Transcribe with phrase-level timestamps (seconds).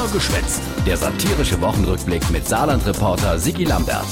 [0.00, 0.62] Nur geschwätzt.
[0.86, 4.06] Der satirische Wochenrückblick mit Saarland-Reporter Sigi Lambert.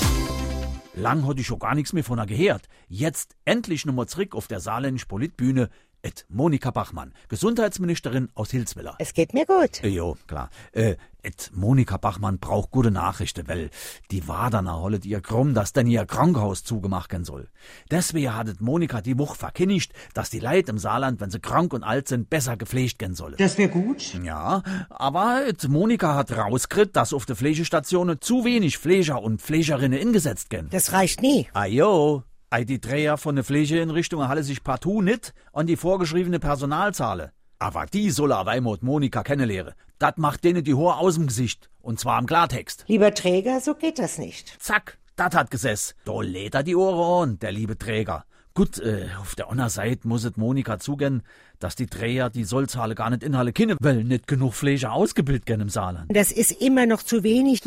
[0.93, 2.69] Lang hatte ich schon gar nichts mehr von ihr gehört.
[2.89, 5.71] Jetzt endlich nochmal zurück auf der saarländischen Politbühne.
[6.03, 8.95] Et Monika Bachmann, Gesundheitsministerin aus Hilswiller.
[8.99, 9.83] Es geht mir gut.
[9.83, 10.49] Äh, Jo, klar.
[10.73, 13.71] Äh, et Monika Bachmann braucht gute Nachrichten, weil
[14.13, 17.49] die Waderner hollet ihr krumm, dass denn ihr Krankenhaus zugemacht werden soll.
[17.91, 21.73] Deswegen hat et Monika die Woche verkündigt, dass die Leute im Saarland, wenn sie krank
[21.73, 23.35] und alt sind, besser gepflegt werden sollen.
[23.37, 24.15] Das wäre gut.
[24.25, 30.01] Ja, aber et Monika hat rauskriegt, dass auf der Pflegestationen zu wenig Pfleger und Pflegerinnen
[30.01, 30.69] eingesetzt werden.
[30.71, 31.49] Das reicht nie.
[31.53, 32.28] Ajo, ei
[32.65, 37.33] die Dreher von der Pflegeinrichtung halle sich partout nicht an die vorgeschriebene Personalzahl.
[37.59, 39.75] Aber die soll er Weimut Monika kennenlernen.
[39.99, 41.69] Dat macht denen die Hohe aus dem Gesicht.
[41.81, 42.85] Und zwar im Klartext.
[42.87, 44.57] Lieber Träger, so geht das nicht.
[44.63, 45.95] Zack, dat hat gesessen.
[46.05, 48.25] Da lädt er die Ohren an, der liebe Träger.
[48.55, 51.23] Gut, äh, auf der anderen Seite muss es Monika zugehen,
[51.59, 55.61] dass die Träger die Sollzahle gar nicht inhalle können, weil nicht genug Pfleger ausgebildet gern
[55.61, 56.11] im Saarland.
[56.13, 57.63] Das ist immer noch zu wenig.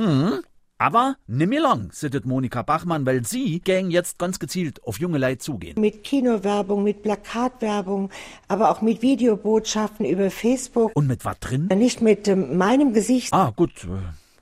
[0.81, 5.19] Aber nimm mir lang, sittet Monika Bachmann, weil sie gäng jetzt ganz gezielt auf junge
[5.19, 5.79] Leute zugehen.
[5.79, 8.09] Mit Kinowerbung, mit Plakatwerbung,
[8.47, 10.89] aber auch mit Videobotschaften über Facebook.
[10.95, 11.67] Und mit was drin?
[11.67, 13.31] Nicht mit ähm, meinem Gesicht.
[13.31, 13.89] Ah, gut, äh,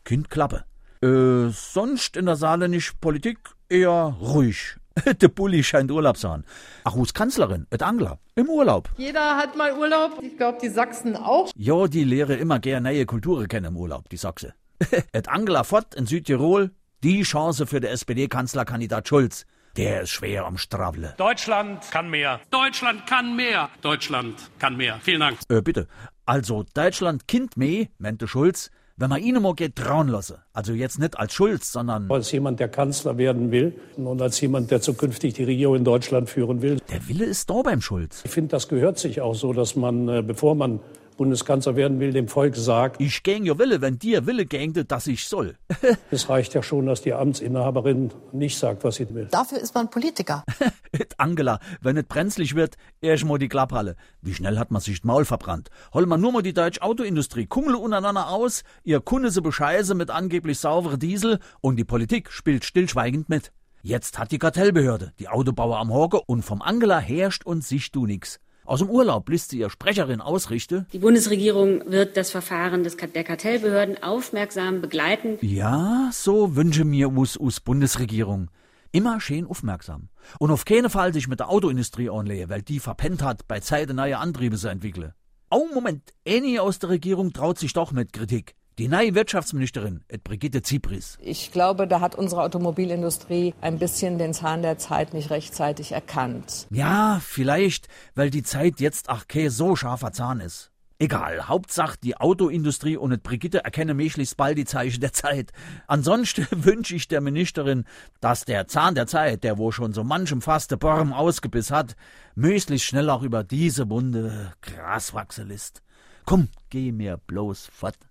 [0.06, 0.64] Kind Klappe.
[1.04, 4.78] Äh, sonst in der saarländischen Politik eher ruhig.
[5.22, 6.46] Der Bulli scheint Urlaub zu haben.
[6.86, 8.90] Ach, wo's Kanzlerin, et Angler, im Urlaub.
[8.96, 10.20] Jeder hat mal Urlaub.
[10.22, 11.52] Ich glaube, die Sachsen auch.
[11.54, 14.54] Jo, die lehre immer gern neue Kulturen kennen im Urlaub, die Sachse.
[15.14, 16.72] et Angela Fott in Südtirol,
[17.04, 19.46] die Chance für der SPD-Kanzlerkandidat Schulz.
[19.78, 21.14] Der ist schwer am Stravle.
[21.18, 22.40] Deutschland kann mehr.
[22.50, 23.70] Deutschland kann mehr.
[23.82, 25.00] Deutschland kann mehr.
[25.04, 25.38] Vielen Dank.
[25.48, 25.88] Äh, bitte.
[26.26, 30.44] Also, Deutschland Kind meh, meinte Schulz, wenn man ihnen mal geht trauen lasse.
[30.52, 34.72] Also jetzt nicht als Schulz, sondern als jemand, der Kanzler werden will und als jemand,
[34.72, 36.80] der zukünftig die Regierung in Deutschland führen will.
[36.92, 38.22] der Wille ist da beim Schulz.
[38.26, 40.82] Ich finde, das gehört sich auch so, dass man, äh, bevor man
[41.20, 45.06] Bundeskanzler werden will, dem Volk sagt, Ich gäng ja Wille, wenn dir Wille gängte, dass
[45.06, 45.58] ich soll.
[46.12, 49.28] es reicht ja schon, dass die Amtsinhaberin nicht sagt, was sie will.
[49.30, 50.46] Dafür ist man Politiker.
[50.94, 53.98] Et Angela, wenn es brenzlig wird, erst mal die Klapphalle.
[54.22, 55.70] Wie schnell hat man sich das Maul verbrannt?
[55.94, 60.10] Hol mal nur mal die deutsche Autoindustrie, kungle untereinander aus, ihr Kunde se bescheiße mit
[60.12, 63.52] angeblich saubere Diesel und die Politik spielt stillschweigend mit.
[63.82, 68.06] Jetzt hat die Kartellbehörde, die Autobauer am Horke und vom Angela herrscht und sicht du
[68.06, 68.40] nix.
[68.70, 70.86] Aus dem Urlaub lässt sie ihr Sprecherin ausrichte.
[70.94, 75.40] Die Bundesregierung wird das Verfahren des, der Kartellbehörden aufmerksam begleiten.
[75.42, 78.52] Ja, so wünsche mir us, us Bundesregierung.
[78.92, 80.10] Immer schön aufmerksam.
[80.38, 83.96] Und auf keinen Fall sich mit der Autoindustrie anlehnen, weil die verpennt hat, bei Zeiten
[83.96, 85.14] neue Antriebe zu entwickeln.
[85.50, 88.54] Oh, Moment, eine aus der Regierung traut sich doch mit Kritik.
[88.80, 91.18] Die neue Wirtschaftsministerin, et Brigitte Zipris.
[91.22, 96.66] Ich glaube, da hat unsere Automobilindustrie ein bisschen den Zahn der Zeit nicht rechtzeitig erkannt.
[96.70, 100.72] Ja, vielleicht, weil die Zeit jetzt ach kein so scharfer Zahn ist.
[100.98, 105.52] Egal, Hauptsache die Autoindustrie und et Brigitte erkennen möglichst bald die Zeichen der Zeit.
[105.88, 107.84] Ansonsten wünsche ich der Ministerin,
[108.22, 111.98] dass der Zahn der Zeit, der wo schon so manchem faste Borm ausgebiss hat,
[112.34, 115.82] möglichst schnell auch über diese Wunde Gras wachsen lässt.
[116.24, 117.98] Komm, geh mir bloß fort.